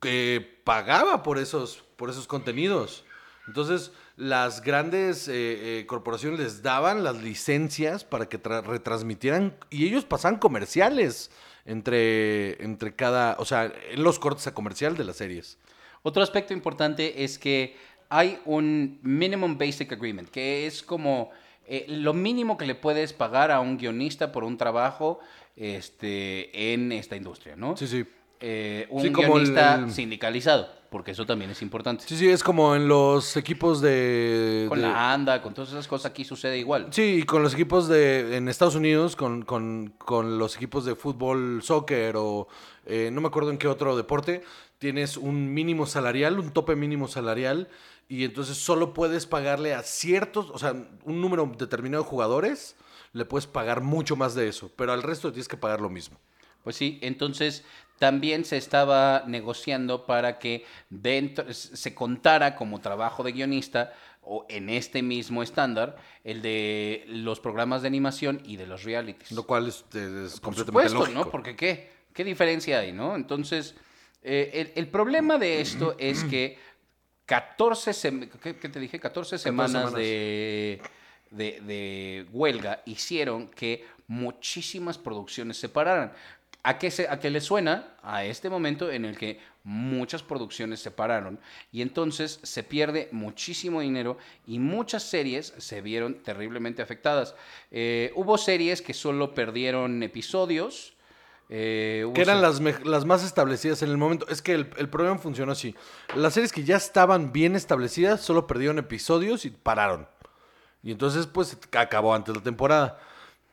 que 0.00 0.60
pagaba 0.64 1.22
por 1.22 1.38
esos, 1.38 1.84
por 1.96 2.10
esos 2.10 2.26
contenidos. 2.26 3.04
Entonces, 3.46 3.92
las 4.16 4.62
grandes 4.62 5.26
eh, 5.28 5.32
eh, 5.80 5.86
corporaciones 5.86 6.38
les 6.38 6.62
daban 6.62 7.02
las 7.02 7.16
licencias 7.22 8.04
para 8.04 8.28
que 8.28 8.40
tra- 8.42 8.62
retransmitieran 8.62 9.56
y 9.70 9.86
ellos 9.86 10.04
pasaban 10.04 10.38
comerciales 10.38 11.30
entre, 11.64 12.62
entre 12.62 12.94
cada, 12.94 13.36
o 13.38 13.44
sea, 13.44 13.72
en 13.90 14.02
los 14.02 14.18
cortes 14.18 14.46
a 14.46 14.54
comercial 14.54 14.96
de 14.96 15.04
las 15.04 15.16
series. 15.16 15.58
Otro 16.02 16.22
aspecto 16.22 16.52
importante 16.52 17.24
es 17.24 17.38
que 17.38 17.76
hay 18.08 18.38
un 18.44 18.98
minimum 19.02 19.58
basic 19.58 19.92
agreement, 19.92 20.28
que 20.28 20.66
es 20.66 20.82
como 20.82 21.30
eh, 21.66 21.84
lo 21.88 22.14
mínimo 22.14 22.56
que 22.56 22.66
le 22.66 22.74
puedes 22.74 23.12
pagar 23.12 23.50
a 23.50 23.60
un 23.60 23.76
guionista 23.76 24.32
por 24.32 24.44
un 24.44 24.56
trabajo 24.56 25.20
este, 25.56 26.72
en 26.72 26.92
esta 26.92 27.16
industria, 27.16 27.56
¿no? 27.56 27.76
Sí, 27.76 27.86
sí. 27.86 28.06
Eh, 28.40 28.86
un 28.90 29.02
Sí, 29.02 29.10
como 29.12 29.26
el- 29.26 29.32
guionista 29.44 29.74
el- 29.76 29.90
sindicalizado, 29.90 30.68
porque 30.90 31.10
eso 31.10 31.26
también 31.26 31.50
es 31.50 31.60
importante. 31.62 32.04
Sí, 32.06 32.16
sí, 32.16 32.28
es 32.28 32.42
como 32.44 32.76
en 32.76 32.86
los 32.86 33.36
equipos 33.36 33.80
de... 33.80 34.66
Con 34.68 34.78
de- 34.80 34.86
la 34.86 35.12
ANDA, 35.12 35.42
con 35.42 35.54
todas 35.54 35.70
esas 35.70 35.88
cosas 35.88 36.10
aquí 36.12 36.24
sucede 36.24 36.56
igual. 36.58 36.86
Sí, 36.90 37.20
y 37.20 37.22
con 37.24 37.42
los 37.42 37.54
equipos 37.54 37.88
de 37.88 38.36
en 38.36 38.48
Estados 38.48 38.74
Unidos, 38.76 39.16
con, 39.16 39.42
con- 39.42 39.92
con 39.98 40.38
los 40.38 40.56
equipos 40.56 40.84
de 40.84 40.94
fútbol, 40.94 41.60
soccer 41.62 42.14
o 42.16 42.46
eh, 42.86 43.10
no 43.12 43.20
me 43.20 43.26
acuerdo 43.28 43.50
en 43.50 43.58
qué 43.58 43.66
otro 43.68 43.96
deporte, 43.96 44.42
tienes 44.78 45.16
un 45.16 45.52
mínimo 45.52 45.84
salarial, 45.86 46.38
un 46.38 46.52
tope 46.52 46.76
mínimo 46.76 47.08
salarial, 47.08 47.68
y 48.08 48.24
entonces 48.24 48.56
solo 48.56 48.94
puedes 48.94 49.26
pagarle 49.26 49.74
a 49.74 49.82
ciertos, 49.82 50.48
o 50.50 50.58
sea, 50.58 50.74
un 51.04 51.20
número 51.20 51.52
determinado 51.58 52.04
de 52.04 52.08
jugadores, 52.08 52.76
le 53.12 53.24
puedes 53.24 53.46
pagar 53.46 53.82
mucho 53.82 54.14
más 54.16 54.34
de 54.34 54.48
eso, 54.48 54.70
pero 54.76 54.92
al 54.92 55.02
resto 55.02 55.32
tienes 55.32 55.48
que 55.48 55.56
pagar 55.56 55.80
lo 55.80 55.90
mismo. 55.90 56.18
Pues 56.64 56.76
sí, 56.76 56.98
entonces 57.02 57.64
también 57.98 58.44
se 58.44 58.56
estaba 58.56 59.24
negociando 59.26 60.06
para 60.06 60.38
que 60.38 60.64
dentro, 60.90 61.52
se 61.52 61.94
contara 61.94 62.54
como 62.54 62.80
trabajo 62.80 63.22
de 63.24 63.32
guionista 63.32 63.92
o 64.22 64.44
en 64.48 64.68
este 64.68 65.02
mismo 65.02 65.42
estándar 65.42 65.96
el 66.22 66.42
de 66.42 67.04
los 67.08 67.40
programas 67.40 67.82
de 67.82 67.88
animación 67.88 68.42
y 68.44 68.56
de 68.56 68.66
los 68.66 68.84
realities. 68.84 69.32
Lo 69.32 69.44
cual 69.44 69.68
es, 69.68 69.84
es 69.94 70.32
Por 70.34 70.40
completamente 70.54 70.88
supuesto, 70.90 70.98
lógico. 70.98 71.24
¿no? 71.24 71.30
Porque 71.30 71.56
¿qué? 71.56 71.90
¿Qué 72.12 72.24
diferencia 72.24 72.80
hay, 72.80 72.92
no? 72.92 73.16
Entonces, 73.16 73.74
eh, 74.22 74.50
el, 74.52 74.72
el 74.74 74.88
problema 74.88 75.38
de 75.38 75.60
esto 75.60 75.96
es 75.98 76.24
que 76.24 76.58
14, 77.26 77.92
sem- 77.92 78.28
¿qué, 78.28 78.56
qué 78.56 78.68
te 78.68 78.80
dije? 78.80 78.98
14 79.00 79.38
semanas, 79.38 79.72
semanas. 79.72 79.94
De, 79.94 80.80
de, 81.30 81.60
de 81.60 82.26
huelga 82.32 82.82
hicieron 82.86 83.48
que 83.48 83.84
muchísimas 84.06 84.98
producciones 84.98 85.56
se 85.58 85.68
pararan. 85.68 86.12
¿A 86.68 86.78
qué, 86.78 86.90
se, 86.90 87.08
¿A 87.08 87.18
qué 87.18 87.30
le 87.30 87.40
suena? 87.40 87.94
A 88.02 88.24
este 88.24 88.50
momento 88.50 88.90
en 88.90 89.04
el 89.06 89.16
que 89.16 89.40
muchas 89.64 90.22
producciones 90.22 90.80
se 90.80 90.90
pararon 90.90 91.38
y 91.72 91.80
entonces 91.82 92.40
se 92.42 92.62
pierde 92.62 93.08
muchísimo 93.12 93.80
dinero 93.80 94.18
y 94.46 94.58
muchas 94.58 95.02
series 95.02 95.54
se 95.56 95.80
vieron 95.80 96.22
terriblemente 96.22 96.82
afectadas. 96.82 97.34
Eh, 97.70 98.12
hubo 98.16 98.36
series 98.36 98.82
que 98.82 98.92
solo 98.92 99.34
perdieron 99.34 100.02
episodios. 100.02 100.94
eh, 101.48 102.04
Que 102.14 102.20
eran 102.22 102.42
las, 102.42 102.60
las 102.84 103.04
más 103.06 103.24
establecidas 103.24 103.82
en 103.82 103.88
el 103.90 103.96
momento. 103.96 104.26
Es 104.28 104.42
que 104.42 104.52
el, 104.52 104.70
el 104.76 104.90
problema 104.90 105.16
funcionó 105.18 105.52
así. 105.52 105.74
Las 106.14 106.34
series 106.34 106.52
que 106.52 106.64
ya 106.64 106.76
estaban 106.76 107.32
bien 107.32 107.56
establecidas 107.56 108.20
solo 108.20 108.46
perdieron 108.46 108.78
episodios 108.78 109.46
y 109.46 109.50
pararon. 109.50 110.06
Y 110.82 110.92
entonces, 110.92 111.26
pues, 111.26 111.56
acabó 111.72 112.14
antes 112.14 112.36
la 112.36 112.42
temporada. 112.42 113.00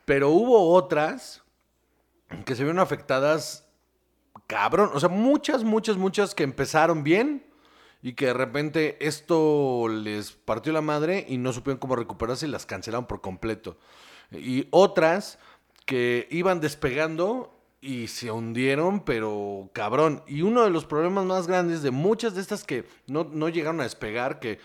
Pero 0.03 0.29
hubo 0.29 0.74
otras 0.74 1.41
que 2.46 2.55
se 2.55 2.63
vieron 2.63 2.79
afectadas, 2.79 3.67
cabrón. 4.48 4.91
O 4.94 5.00
sea, 5.00 5.10
muchas, 5.10 5.63
muchas, 5.63 5.98
muchas 5.98 6.36
que 6.36 6.44
empezaron 6.44 7.03
bien 7.03 7.46
y 8.01 8.13
que 8.13 8.27
de 8.27 8.34
repente 8.34 8.98
esto 9.00 9.88
les 9.88 10.32
partió 10.32 10.74
la 10.74 10.82
madre 10.82 11.25
y 11.27 11.38
no 11.38 11.53
supieron 11.53 11.79
cómo 11.79 11.96
recuperarse 11.96 12.46
y 12.46 12.50
las 12.50 12.65
cancelaron 12.65 13.08
por 13.08 13.22
completo. 13.22 13.77
Y 14.32 14.67
otras 14.72 15.39
que 15.86 16.27
iban 16.32 16.60
despegando 16.60 17.51
y 17.82 18.08
se 18.08 18.32
hundieron, 18.32 19.01
pero 19.01 19.70
cabrón. 19.74 20.24
Y 20.27 20.41
uno 20.41 20.63
de 20.63 20.72
los 20.72 20.86
problemas 20.86 21.25
más 21.25 21.48
grandes 21.48 21.84
de 21.84 21.91
muchas 21.91 22.36
de 22.36 22.41
estas 22.41 22.63
que 22.63 22.86
no, 23.08 23.24
no 23.32 23.50
llegaron 23.50 23.79
a 23.79 23.84
despegar, 23.84 24.39
que 24.39 24.60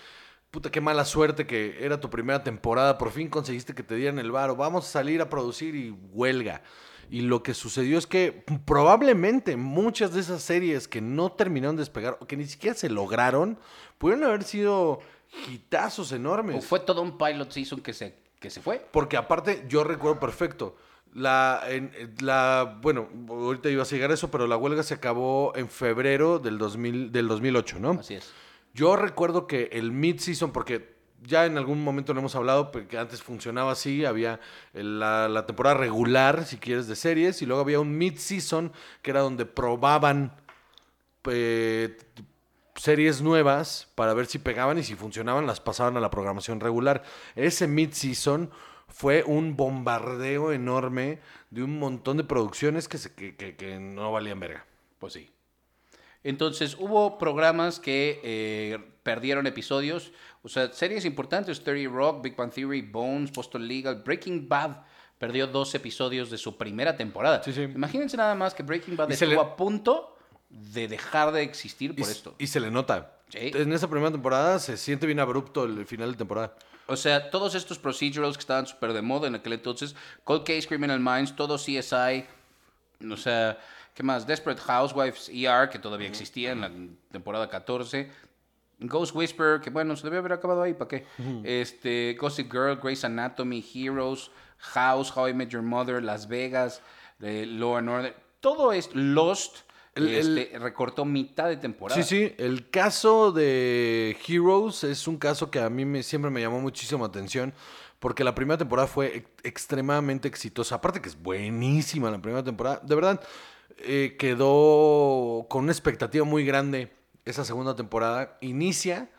puta, 0.51 0.71
qué 0.71 0.81
mala 0.81 1.05
suerte 1.05 1.47
que 1.47 1.85
era 1.85 2.01
tu 2.01 2.11
primera 2.11 2.43
temporada, 2.43 2.99
por 2.99 3.11
fin 3.11 3.29
conseguiste 3.29 3.75
que 3.75 3.83
te 3.83 3.95
dieran 3.95 4.19
el 4.19 4.33
varo, 4.33 4.57
vamos 4.57 4.87
a 4.87 4.91
salir 4.91 5.21
a 5.21 5.29
producir 5.29 5.75
y 5.75 5.91
huelga. 6.13 6.63
Y 7.11 7.23
lo 7.23 7.43
que 7.43 7.55
sucedió 7.55 7.99
es 7.99 8.07
que 8.07 8.45
probablemente 8.65 9.57
muchas 9.57 10.15
de 10.15 10.21
esas 10.21 10.43
series 10.43 10.87
que 10.87 11.01
no 11.01 11.33
terminaron 11.33 11.75
de 11.77 11.81
despegar 11.81 12.17
o 12.21 12.27
que 12.27 12.37
ni 12.37 12.47
siquiera 12.47 12.77
se 12.77 12.89
lograron, 12.89 13.59
pudieron 13.99 14.25
haber 14.25 14.45
sido 14.45 15.01
hitazos 15.51 16.13
enormes. 16.13 16.65
Fue 16.65 16.81
todo 16.81 17.03
un 17.03 17.19
pilot 17.19 17.51
season 17.51 17.81
que 17.81 17.93
se, 17.93 18.15
que 18.39 18.49
se 18.51 18.61
fue. 18.61 18.87
Porque 18.93 19.17
aparte, 19.17 19.65
yo 19.69 19.83
recuerdo 19.85 20.21
perfecto. 20.21 20.77
La, 21.13 21.63
en- 21.69 21.91
la, 22.21 22.79
bueno, 22.81 23.09
ahorita 23.29 23.69
iba 23.69 23.83
a 23.83 23.87
llegar 23.87 24.13
a 24.13 24.15
eso, 24.15 24.31
pero 24.31 24.47
la 24.47 24.57
huelga 24.57 24.85
se 24.85 24.95
acabó 24.95 25.53
en 25.57 25.69
febrero 25.69 26.39
del, 26.39 26.59
2000, 26.59 27.11
del 27.11 27.27
2008, 27.27 27.79
¿no? 27.81 27.91
Así 27.99 28.15
es. 28.15 28.31
Yo 28.73 28.95
recuerdo 28.95 29.49
que 29.49 29.69
el 29.73 29.91
mid-season, 29.91 30.53
porque 30.53 31.00
ya 31.23 31.47
en 31.47 31.57
algún 31.59 31.83
momento 31.83 32.13
lo 32.15 32.21
hemos 32.21 32.35
hablado, 32.35 32.71
porque 32.73 32.99
antes 32.99 33.23
funcionaba 33.23 33.73
así, 33.73 34.05
había 34.05 34.41
la, 34.73 35.45
temporada 35.47 35.77
regular, 35.77 36.45
si 36.47 36.57
quieres, 36.59 36.87
de 36.87 36.97
series, 36.97 37.43
y 37.43 37.47
luego 37.47 37.63
había 37.63 37.81
un 37.81 37.97
mid-season, 37.99 38.73
que 39.03 39.11
era 39.11 39.21
donde 39.21 39.45
probaban 39.47 40.33
eh, 41.25 41.97
series 42.75 43.21
nuevas 43.21 43.89
para 43.95 44.15
ver 44.15 44.27
si 44.27 44.39
pegaban 44.39 44.79
y 44.79 44.83
si 44.83 44.95
funcionaban, 44.95 45.47
las 45.47 45.61
pasaban 45.61 45.97
a 45.97 46.01
la 46.01 46.11
programación 46.11 46.61
regular. 46.61 47.03
Ese 47.37 47.67
mid-season 47.69 48.51
fue 48.89 49.23
un 49.25 49.57
bombardeo 49.57 50.53
enorme 50.53 51.21
de 51.51 51.63
un 51.63 51.79
montón 51.79 52.17
de 52.17 52.25
producciones 52.25 52.89
que, 52.89 52.99
se- 52.99 53.15
que- 53.15 53.37
que- 53.37 53.57
que 53.57 53.79
no 53.79 54.11
valían 54.13 54.41
verga. 54.41 54.65
Pues 54.99 55.13
sí. 55.13 55.31
Entonces 56.23 56.77
hubo 56.79 57.19
programas 57.19 57.81
que 57.81 58.21
eh, 58.23 58.79
perdieron 59.03 59.47
episodios, 59.47 60.13
o 60.43 60.49
sea, 60.49 60.73
series 60.73 61.05
importantes, 61.05 61.63
30 61.65 61.91
Rock, 61.95 62.23
Big 62.23 62.37
Bang 62.37 62.53
Theory, 62.53 62.83
Bones, 62.83 63.33
Boston 63.33 63.67
Legal, 63.67 64.03
Breaking 64.05 64.49
Bad 64.49 64.83
perdió 65.19 65.47
dos 65.47 65.75
episodios 65.75 66.31
de 66.31 66.39
su 66.39 66.57
primera 66.57 66.97
temporada. 66.97 67.43
Sí, 67.43 67.53
sí. 67.53 67.63
Imagínense 67.63 68.17
nada 68.17 68.35
más 68.35 68.55
que 68.55 68.63
Breaking 68.63 68.97
Bad 68.97 69.11
Y 69.11 69.13
estuvo 69.15 69.31
le- 69.31 69.41
a 69.41 69.57
punto 69.57 70.17
de 70.49 70.89
dejar 70.89 71.31
de 71.33 71.43
existir 71.43 71.95
por 71.95 72.09
esto. 72.09 72.35
y 72.39 72.47
se 72.47 72.59
le 72.61 72.71
nota. 72.71 73.19
Sí. 73.29 73.53
En 73.55 73.73
esa 73.73 73.89
primera 73.89 74.11
temporada 74.11 74.59
se 74.59 74.77
siente 74.77 75.07
bien 75.07 75.21
abrupto 75.21 75.65
el 75.65 75.87
final 75.87 76.13
de 76.13 76.19
temporada. 76.19 76.57
O 76.87 76.97
sea, 76.97 77.31
todos 77.31 77.55
estos 77.55 77.79
procedurals 77.79 78.37
que 78.37 78.41
estaban 78.41 78.67
súper 78.67 78.93
de 78.93 79.01
moda 79.03 79.29
en 79.29 79.37
aquel 79.37 79.53
entonces, 79.53 79.95
Cold 80.25 80.43
Case, 80.45 80.67
Criminal 80.67 80.99
Minds, 80.99 81.37
todo 81.37 81.57
CSI, 81.57 82.25
o 83.09 83.17
sea, 83.17 83.59
¿qué 83.95 84.03
más? 84.03 84.27
Desperate 84.27 84.61
Housewives, 84.63 85.29
ER, 85.33 85.69
que 85.69 85.79
todavía 85.79 86.09
existía 86.09 86.53
en 86.53 86.61
la 86.61 86.71
temporada 87.11 87.49
14, 87.49 88.11
Ghost 88.81 89.15
Whisperer, 89.15 89.61
que 89.61 89.71
bueno, 89.71 89.95
se 89.97 90.05
debe 90.05 90.19
haber 90.19 90.33
acabado 90.33 90.63
ahí, 90.63 90.73
¿para 90.75 90.89
qué? 90.89 91.07
Este, 91.45 92.17
Gossip 92.19 92.51
Girl, 92.51 92.77
Grey's 92.83 93.05
Anatomy, 93.05 93.65
Heroes, 93.75 94.31
House, 94.59 95.15
How 95.15 95.29
I 95.29 95.35
Met 95.35 95.49
Your 95.51 95.63
Mother, 95.63 96.03
Las 96.03 96.29
Vegas, 96.29 96.83
eh, 97.21 97.45
Law 97.47 97.77
and 97.77 97.89
Order, 97.91 98.17
todo 98.41 98.73
es 98.73 98.89
Lost, 98.95 99.59
El- 99.95 100.09
el- 100.09 100.39
este, 100.39 100.59
recortó 100.59 101.05
mitad 101.05 101.49
de 101.49 101.57
temporada. 101.59 102.01
Sí, 102.03 102.09
sí, 102.09 102.35
el 102.39 102.71
caso 102.71 103.33
de 103.33 104.17
Heroes 104.27 104.85
es 104.85 105.07
un 105.09 105.19
caso 105.19 105.51
que 105.51 105.59
a 105.61 105.69
mí 105.69 105.85
me, 105.85 106.03
siempre 106.03 106.31
me 106.31 106.41
llamó 106.41 106.61
muchísimo 106.61 107.05
atención 107.05 107.53
porque 107.99 108.25
la 108.25 108.35
primera 108.35 108.57
temporada 108.57 108.89
fue 108.89 109.15
ex- 109.19 109.29
extremadamente 109.43 110.27
exitosa. 110.29 110.77
Aparte 110.77 111.03
que 111.03 111.09
es 111.11 111.21
buenísima 111.21 112.11
la 112.11 112.19
primera 112.23 112.43
temporada. 112.43 112.81
De 112.83 112.95
verdad, 112.95 113.21
eh, 113.85 114.17
quedó 114.19 115.47
con 115.49 115.65
una 115.65 115.73
expectativa 115.73 116.25
muy 116.25 116.45
grande 116.45 116.93
esa 117.25 117.45
segunda 117.45 117.77
temporada. 117.77 118.39
Inicia 118.41 119.11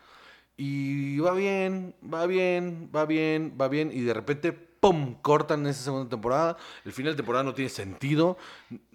y 0.56 1.18
va 1.18 1.32
bien, 1.32 1.94
va 2.02 2.26
bien, 2.26 2.90
va 2.94 3.06
bien, 3.06 3.56
va 3.60 3.68
bien 3.68 3.90
y 3.92 4.00
de 4.02 4.14
repente, 4.14 4.52
¡pum!, 4.52 5.16
cortan 5.22 5.66
esa 5.66 5.82
segunda 5.82 6.08
temporada. 6.08 6.56
El 6.84 6.92
final 6.92 7.12
de 7.12 7.16
temporada 7.16 7.44
no 7.44 7.54
tiene 7.54 7.70
sentido. 7.70 8.36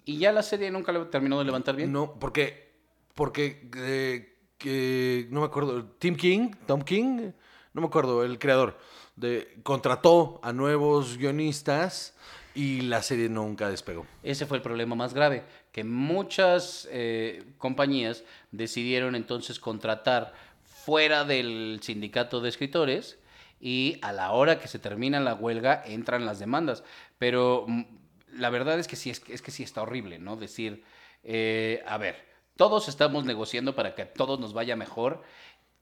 Y 0.04 0.18
ya 0.18 0.32
la 0.32 0.42
serie 0.42 0.70
nunca 0.70 0.92
le 0.92 1.04
terminó 1.06 1.38
de 1.38 1.44
levantar 1.44 1.76
bien. 1.76 1.92
No, 1.92 2.14
porque, 2.18 2.72
porque, 3.14 3.68
eh, 3.76 4.36
que, 4.56 5.26
no 5.30 5.40
me 5.40 5.46
acuerdo, 5.46 5.84
Tim 5.98 6.16
King, 6.16 6.52
Tom 6.66 6.82
King, 6.82 7.32
no 7.74 7.80
me 7.80 7.86
acuerdo, 7.86 8.24
el 8.24 8.38
creador, 8.38 8.78
de, 9.16 9.58
contrató 9.62 10.40
a 10.42 10.52
nuevos 10.52 11.18
guionistas 11.18 12.14
y 12.54 12.80
la 12.82 13.02
serie 13.02 13.28
nunca 13.28 13.68
despegó. 13.68 14.06
Ese 14.22 14.46
fue 14.46 14.56
el 14.56 14.62
problema 14.62 14.96
más 14.96 15.14
grave, 15.14 15.44
que 15.72 15.84
muchas 15.84 16.88
eh, 16.90 17.44
compañías 17.58 18.24
decidieron 18.52 19.14
entonces 19.14 19.58
contratar 19.60 20.32
fuera 20.62 21.24
del 21.24 21.80
sindicato 21.82 22.40
de 22.40 22.48
escritores 22.48 23.18
y 23.60 23.98
a 24.02 24.12
la 24.12 24.32
hora 24.32 24.58
que 24.58 24.68
se 24.68 24.78
termina 24.78 25.20
la 25.20 25.34
huelga 25.34 25.82
entran 25.86 26.24
las 26.26 26.38
demandas. 26.38 26.84
Pero 27.18 27.64
mm, 27.68 27.82
la 28.34 28.50
verdad 28.50 28.78
es 28.78 28.88
que 28.88 28.96
sí, 28.96 29.10
es, 29.10 29.22
es 29.28 29.42
que 29.42 29.50
sí 29.50 29.62
está 29.62 29.82
horrible, 29.82 30.18
¿no? 30.18 30.36
Decir, 30.36 30.84
eh, 31.24 31.82
a 31.86 31.98
ver, 31.98 32.24
todos 32.56 32.88
estamos 32.88 33.24
negociando 33.24 33.74
para 33.74 33.94
que 33.94 34.02
a 34.02 34.12
todos 34.12 34.40
nos 34.40 34.52
vaya 34.52 34.76
mejor 34.76 35.22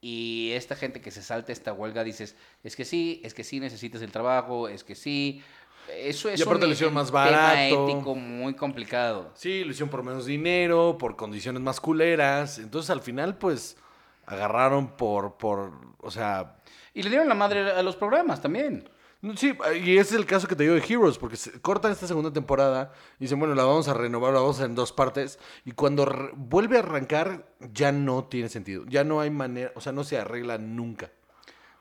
Y 0.01 0.53
esta 0.55 0.77
gente 0.77 1.01
que 1.01 1.11
se 1.11 1.23
salta 1.23 1.53
esta 1.53 1.73
huelga 1.73 2.05
dices, 2.05 2.37
es 2.63 2.77
que 2.77 2.85
sí, 2.85 3.21
es 3.25 3.35
que 3.35 3.45
sí 3.45 3.61
necesitas 3.61 4.03
el 4.03 4.13
trabajo, 4.13 4.69
es 4.69 4.85
que 4.85 4.95
sí. 4.95 5.43
Eso 5.95 6.29
es 6.29 6.39
Y 6.39 6.43
aparte 6.43 6.65
un 6.65 6.71
lo 6.71 6.75
hicieron 6.75 6.95
más 6.95 7.07
tema 7.09 7.25
barato. 7.25 7.89
ético 7.89 8.15
muy 8.15 8.55
complicado. 8.55 9.31
Sí, 9.35 9.65
lo 9.65 9.71
hicieron 9.71 9.89
por 9.91 10.03
menos 10.03 10.27
dinero, 10.27 10.97
por 10.99 11.17
condiciones 11.17 11.63
más 11.63 11.81
culeras. 11.81 12.59
Entonces 12.59 12.91
al 12.91 13.01
final, 13.03 13.37
pues, 13.39 13.77
agarraron 14.27 14.97
por, 14.97 15.37
por, 15.37 15.73
o 16.01 16.11
sea, 16.11 16.57
Y 16.95 17.03
le 17.03 17.11
dieron 17.11 17.29
la 17.29 17.35
madre 17.35 17.71
a 17.71 17.83
los 17.83 17.95
programas 17.97 18.41
también. 18.41 18.89
sí, 19.37 19.53
y 19.85 19.99
ese 19.99 20.01
es 20.01 20.13
el 20.15 20.27
caso 20.27 20.47
que 20.49 20.57
te 20.57 20.63
digo 20.63 20.75
de 20.75 20.83
Heroes, 20.87 21.19
porque 21.19 21.37
se- 21.37 21.61
cortan 21.61 21.93
esta 21.93 22.07
segunda 22.07 22.33
temporada 22.33 22.93
y 23.19 23.25
dicen, 23.25 23.39
bueno, 23.39 23.55
la 23.55 23.65
vamos 23.65 23.87
a 23.89 23.95
renovar, 23.95 24.33
la 24.33 24.41
vamos 24.41 24.57
a 24.57 24.61
hacer 24.61 24.71
en 24.71 24.77
dos 24.77 24.93
partes. 24.93 25.39
Y 25.65 25.73
cuando 25.73 26.07
vuelve 26.35 26.77
a 26.77 26.81
arrancar, 26.81 27.47
ya 27.73 27.93
no 27.93 28.25
tiene 28.25 28.49
sentido. 28.49 28.85
Ya 28.89 29.05
no 29.05 29.21
hay 29.21 29.31
manera, 29.31 29.73
o 29.75 29.81
sea, 29.81 29.93
no 29.93 30.05
se 30.05 30.19
arregla 30.19 30.59
nunca. 30.59 31.11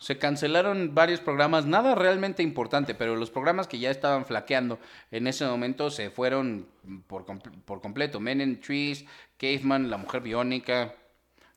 Se 0.06 0.20
cancelaron 0.20 0.94
varios 0.94 1.20
programas, 1.20 1.66
nada 1.66 1.96
realmente 1.96 2.44
importante, 2.44 2.94
pero 2.94 3.16
los 3.16 3.32
programas 3.32 3.68
que 3.68 3.80
ya 3.80 3.90
estaban 3.90 4.24
flaqueando 4.24 4.78
en 5.10 5.26
ese 5.26 5.48
momento 5.48 5.90
se 5.90 6.12
fueron 6.12 6.68
por, 7.08 7.26
por 7.66 7.82
completo. 7.82 8.20
Men 8.20 8.40
in 8.40 8.62
Trees, 8.62 9.04
Caveman, 9.40 9.90
La 9.90 9.98
Mujer 9.98 10.22
Biónica, 10.22 10.94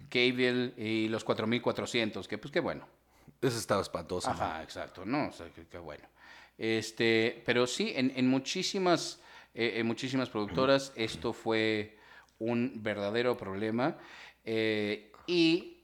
Cable 0.09 0.73
y 0.78 1.09
los 1.09 1.25
4400, 1.25 2.26
que 2.26 2.38
pues 2.38 2.50
qué 2.50 2.61
bueno. 2.61 2.88
Eso 3.43 3.59
estaba 3.59 3.83
espantoso. 3.83 4.31
Ajá, 4.31 4.62
exacto, 4.62 5.05
¿no? 5.05 5.28
O 5.28 5.33
sea, 5.33 5.50
qué, 5.55 5.67
qué 5.67 5.76
bueno. 5.76 6.09
Este, 6.57 7.43
pero 7.45 7.67
sí, 7.67 7.93
en, 7.95 8.14
en 8.17 8.28
muchísimas, 8.28 9.21
eh, 9.52 9.75
en 9.76 9.87
muchísimas 9.87 10.31
productoras 10.31 10.90
esto 10.97 11.35
fue 11.35 11.99
un 12.38 12.83
verdadero 12.83 13.37
problema. 13.37 13.99
eh, 14.47 15.12
y 15.26 15.83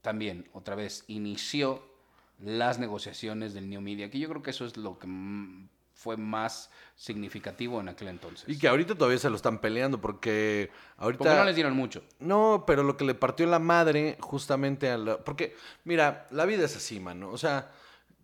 también, 0.00 0.48
otra 0.54 0.76
vez, 0.76 1.04
inició 1.08 1.95
las 2.38 2.78
negociaciones 2.78 3.54
del 3.54 3.68
New 3.68 3.80
Media, 3.80 4.10
que 4.10 4.18
yo 4.18 4.28
creo 4.28 4.42
que 4.42 4.50
eso 4.50 4.66
es 4.66 4.76
lo 4.76 4.98
que 4.98 5.06
mm, 5.06 5.68
fue 5.94 6.16
más 6.16 6.70
significativo 6.94 7.80
en 7.80 7.88
aquel 7.88 8.08
entonces. 8.08 8.48
Y 8.48 8.58
que 8.58 8.68
ahorita 8.68 8.94
todavía 8.94 9.18
se 9.18 9.30
lo 9.30 9.36
están 9.36 9.60
peleando 9.60 10.00
porque 10.00 10.70
ahorita... 10.98 11.24
Porque 11.24 11.36
no 11.36 11.44
les 11.44 11.54
dieron 11.54 11.74
mucho. 11.74 12.02
No, 12.20 12.64
pero 12.66 12.82
lo 12.82 12.96
que 12.96 13.04
le 13.04 13.14
partió 13.14 13.46
la 13.46 13.58
madre 13.58 14.18
justamente 14.20 14.90
a 14.90 14.98
la... 14.98 15.18
Porque, 15.18 15.56
mira, 15.84 16.26
la 16.30 16.44
vida 16.44 16.66
es 16.66 16.76
así, 16.76 17.00
mano. 17.00 17.30
O 17.30 17.38
sea, 17.38 17.72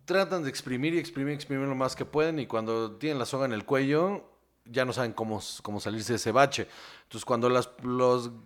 tratan 0.05 0.43
de 0.43 0.51
exprimir 0.51 0.95
y 0.95 0.99
exprimir 0.99 1.33
y 1.33 1.37
exprimir 1.37 1.67
lo 1.67 1.75
más 1.75 1.97
que 1.97 2.05
pueden 2.05 2.39
y 2.39 2.47
cuando 2.47 2.97
tienen 2.97 3.19
la 3.19 3.27
soga 3.27 3.47
en 3.47 3.53
el 3.53 3.65
cuello 3.65 4.32
ya 4.65 4.85
no 4.85 4.93
saben 4.93 5.13
cómo, 5.13 5.41
cómo 5.63 5.81
salirse 5.81 6.13
de 6.13 6.17
ese 6.17 6.33
bache. 6.33 6.69
Entonces, 7.05 7.25
cuando 7.25 7.49
las, 7.49 7.71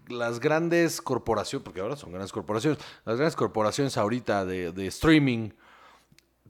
las 0.08 0.40
grandes 0.40 1.00
corporaciones, 1.00 1.64
porque 1.64 1.80
ahora 1.80 1.96
son 1.96 2.10
grandes 2.10 2.32
corporaciones, 2.32 2.78
las 3.04 3.16
grandes 3.16 3.36
corporaciones 3.36 3.96
ahorita 3.96 4.44
de, 4.44 4.72
de 4.72 4.86
streaming 4.86 5.50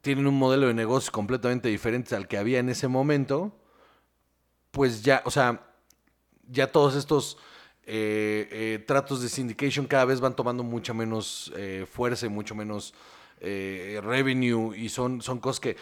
tienen 0.02 0.26
un 0.26 0.38
modelo 0.38 0.68
de 0.68 0.75
negocio 0.75 1.11
completamente 1.12 1.68
diferente 1.68 2.14
al 2.14 2.28
que 2.28 2.38
había 2.38 2.61
en 2.61 2.68
ese 2.68 2.87
momento, 2.87 3.52
pues 4.70 5.02
ya, 5.02 5.23
o 5.25 5.30
sea, 5.30 5.66
ya 6.49 6.70
todos 6.70 6.94
estos 6.94 7.38
eh, 7.88 8.49
eh, 8.50 8.85
tratos 8.87 9.23
de 9.23 9.28
syndication 9.28 9.87
cada 9.87 10.04
vez 10.04 10.20
van 10.20 10.35
tomando 10.35 10.62
mucha 10.62 10.92
menos 10.92 11.52
eh, 11.56 11.87
fuerza 11.90 12.26
y 12.26 12.28
mucho 12.28 12.54
menos 12.54 12.94
eh, 13.40 14.00
revenue 14.02 14.74
y 14.76 14.88
son, 14.88 15.20
son 15.22 15.38
cosas 15.40 15.60
que 15.60 15.76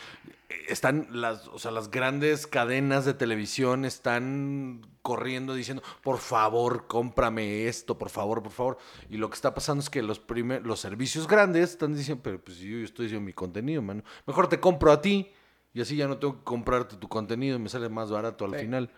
están 0.68 1.08
las, 1.11 1.49
o 1.49 1.58
sea, 1.58 1.70
las 1.70 1.90
grandes 1.90 2.46
cadenas 2.46 3.04
de 3.04 3.14
televisión 3.14 3.84
están 3.84 4.86
corriendo 5.02 5.54
diciendo, 5.54 5.82
por 6.02 6.19
favor, 6.19 6.86
cómprame 6.86 7.67
esto, 7.67 7.99
por 7.99 8.08
favor, 8.10 8.43
por 8.43 8.52
favor. 8.52 8.78
Y 9.10 9.17
lo 9.19 9.28
que 9.28 9.34
está 9.34 9.54
pasando 9.54 9.82
es 9.82 9.90
que 9.90 10.02
los, 10.02 10.19
primer, 10.21 10.67
los 10.67 10.80
servicios 10.80 11.26
grandes 11.28 11.71
están 11.71 11.95
diciendo, 11.95 12.23
pero 12.23 12.43
pues 12.43 12.58
yo, 12.58 12.78
yo 12.78 12.84
estoy 12.84 13.06
diciendo 13.06 13.25
mi 13.26 13.32
contenido, 13.32 13.82
mano. 13.82 14.02
Mejor 14.26 14.49
te 14.49 14.60
compro 14.60 14.93
a 14.93 15.00
ti 15.02 15.30
y 15.75 15.80
así 15.80 15.97
ya 15.97 16.06
no 16.08 16.19
tengo 16.19 16.38
que 16.38 16.45
comprarte 16.45 16.97
tu 16.97 17.08
contenido 17.08 17.56
y 17.56 17.58
me 17.60 17.69
sale 17.69 17.88
más 17.88 18.10
barato 18.10 18.45
al 18.47 18.52
Sí. 18.52 18.60
final. 18.60 18.90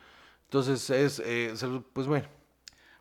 Entonces 0.44 0.90
es, 0.90 1.20
eh, 1.24 1.52
pues 1.92 2.06
bueno. 2.06 2.26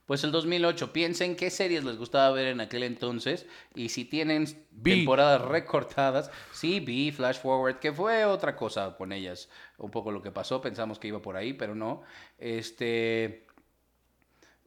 Pues 0.06 0.24
el 0.24 0.32
2008, 0.32 0.94
piensen 0.94 1.36
qué 1.36 1.50
series 1.50 1.84
les 1.84 1.98
gustaba 1.98 2.30
ver 2.32 2.48
en 2.48 2.62
aquel 2.62 2.84
entonces 2.84 3.48
y 3.74 3.90
si 3.90 4.06
tienen 4.06 4.46
temporadas 4.84 5.42
recortadas, 5.42 6.30
sí, 6.52 6.80
vi 6.80 7.12
Flash 7.12 7.40
Forward, 7.40 7.80
que 7.80 7.92
fue 7.92 8.24
otra 8.26 8.56
cosa 8.56 8.96
con 8.98 9.12
ellas, 9.12 9.50
un 9.78 9.90
poco 9.90 10.12
lo 10.12 10.22
que 10.22 10.32
pasó, 10.32 10.62
pensamos 10.62 11.00
que 11.00 11.08
iba 11.08 11.22
por 11.22 11.36
ahí, 11.36 11.54
pero 11.54 11.74
no. 11.74 12.04
Este, 12.38 13.48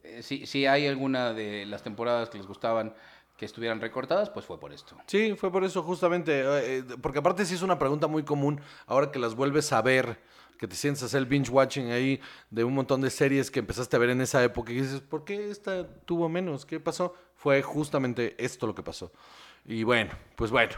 eh, 0.03 0.23
si, 0.23 0.47
si 0.47 0.67
hay 0.67 0.89
alguna 0.89 1.33
de 1.33 1.67
las 1.67 1.83
temporadas 1.83 2.31
que 2.31 2.39
les 2.39 2.47
gustaban 2.47 2.95
que 3.39 3.45
estuvieran 3.45 3.81
recortadas, 3.81 4.31
pues 4.31 4.45
fue 4.45 4.59
por 4.59 4.73
esto. 4.73 4.97
Sí, 5.07 5.35
fue 5.37 5.53
por 5.53 5.63
eso 5.63 5.85
justamente, 5.85 6.41
eh, 6.41 6.79
eh, 6.79 6.85
porque 7.01 7.21
aparte 7.21 7.47
sí 7.47 7.55
es 7.55 7.63
una 7.63 7.79
pregunta 7.79 8.09
muy 8.09 8.25
común 8.25 8.61
ahora 8.87 9.13
que 9.13 9.21
las 9.21 9.37
vuelves 9.37 9.73
a 9.73 9.81
ver, 9.81 10.19
que 10.59 10.69
te 10.69 10.77
sientes 10.77 11.03
a 11.03 11.07
hacer 11.07 11.21
el 11.21 11.27
binge 11.27 11.51
watching 11.51 11.91
ahí 11.91 12.21
de 12.51 12.65
un 12.65 12.75
montón 12.75 13.01
de 13.01 13.11
series 13.11 13.51
que 13.51 13.61
empezaste 13.61 13.97
a 13.97 13.99
ver 13.99 14.11
en 14.11 14.21
esa 14.21 14.43
época 14.43 14.73
y 14.73 14.81
dices, 14.81 15.01
¿por 15.01 15.25
qué 15.25 15.51
esta 15.51 15.87
tuvo 16.05 16.29
menos? 16.29 16.67
¿Qué 16.67 16.81
pasó? 16.81 17.15
Fue 17.35 17.63
justamente 17.63 18.35
esto 18.43 18.67
lo 18.67 18.75
que 18.75 18.83
pasó. 18.83 19.13
Y 19.65 19.85
bueno, 19.85 20.13
pues 20.35 20.51
bueno, 20.51 20.75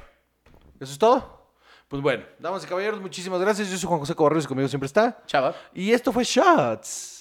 ¿eso 0.78 0.92
es 0.92 0.98
todo? 0.98 1.40
Pues 1.88 2.02
bueno, 2.02 2.24
damas 2.38 2.62
y 2.62 2.68
caballeros, 2.68 3.00
muchísimas 3.00 3.40
gracias. 3.40 3.68
Yo 3.68 3.76
soy 3.76 3.88
Juan 3.88 4.00
José 4.00 4.14
Cobarrios 4.14 4.44
y 4.44 4.48
conmigo 4.48 4.68
siempre 4.68 4.86
está. 4.86 5.22
Chava. 5.26 5.56
Y 5.74 5.90
esto 5.90 6.12
fue 6.12 6.22
Shots. 6.22 7.19